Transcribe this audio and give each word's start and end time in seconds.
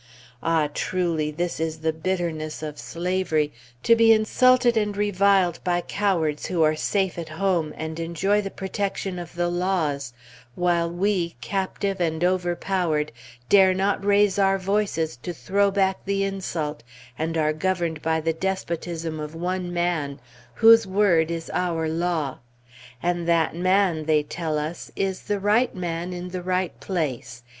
Ah, 0.41 0.67
truly! 0.73 1.29
this 1.29 1.59
is 1.59 1.77
the 1.81 1.93
bitterness 1.93 2.63
of 2.63 2.79
slavery, 2.79 3.53
to 3.83 3.95
be 3.95 4.11
insulted 4.11 4.75
and 4.75 4.97
reviled 4.97 5.59
by 5.63 5.79
cowards 5.79 6.47
who 6.47 6.63
are 6.63 6.75
safe 6.75 7.19
at 7.19 7.29
home 7.29 7.71
and 7.77 7.99
enjoy 7.99 8.41
the 8.41 8.49
protection 8.49 9.19
of 9.19 9.35
the 9.35 9.47
laws, 9.47 10.11
while 10.55 10.89
we, 10.89 11.35
captive 11.39 12.01
and 12.01 12.23
overpowered, 12.23 13.11
dare 13.47 13.75
not 13.75 14.03
raise 14.03 14.39
our 14.39 14.57
voices 14.57 15.17
to 15.17 15.33
throw 15.33 15.69
back 15.69 16.03
the 16.05 16.23
insult, 16.23 16.81
and 17.15 17.37
are 17.37 17.53
governed 17.53 18.01
by 18.01 18.19
the 18.19 18.33
despotism 18.33 19.19
of 19.19 19.35
one 19.35 19.71
man, 19.71 20.19
whose 20.55 20.87
word 20.87 21.29
is 21.29 21.47
our 21.53 21.87
law! 21.87 22.39
And 23.03 23.27
that 23.27 23.55
man, 23.55 24.05
they 24.05 24.23
tell 24.23 24.57
us, 24.57 24.91
"is 24.95 25.21
the 25.21 25.39
right 25.39 25.75
man 25.75 26.11
in 26.11 26.29
the 26.29 26.41
right 26.41 26.79
place. 26.79 27.43